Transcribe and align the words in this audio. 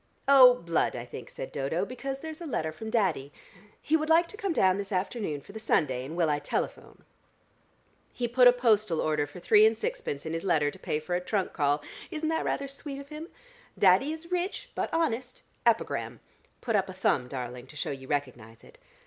"Oh, 0.27 0.55
blood, 0.55 0.95
I 0.95 1.05
think," 1.05 1.29
said 1.29 1.51
Dodo, 1.51 1.85
"because 1.85 2.17
there's 2.17 2.41
a 2.41 2.47
letter 2.47 2.71
from 2.71 2.89
Daddy. 2.89 3.31
He 3.83 3.95
would 3.95 4.09
like 4.09 4.27
to 4.29 4.35
come 4.35 4.51
down 4.51 4.79
this 4.79 4.91
afternoon 4.91 5.41
for 5.41 5.51
the 5.51 5.59
Sunday, 5.59 6.03
and 6.03 6.17
will 6.17 6.27
I 6.27 6.39
telephone? 6.39 7.03
He 8.11 8.27
put 8.27 8.47
a 8.47 8.51
postal 8.51 8.99
order 8.99 9.27
for 9.27 9.39
three 9.39 9.63
and 9.63 9.77
sixpence 9.77 10.25
in 10.25 10.33
his 10.33 10.43
letter, 10.43 10.71
to 10.71 10.79
pay 10.79 10.99
for 10.99 11.13
a 11.13 11.21
trunk 11.21 11.53
call: 11.53 11.83
isn't 12.09 12.29
that 12.29 12.45
rather 12.45 12.67
sweet 12.67 12.99
of 12.99 13.09
him? 13.09 13.27
Daddy 13.77 14.11
is 14.11 14.31
rich, 14.31 14.71
but 14.73 14.91
honest. 14.91 15.43
Epigram. 15.67 16.19
Put 16.61 16.75
up 16.75 16.89
a 16.89 16.93
thumb, 16.93 17.27
darling, 17.27 17.67
to 17.67 17.75
show 17.75 17.91
you 17.91 18.07
recognise 18.07 18.63
it. 18.63 18.79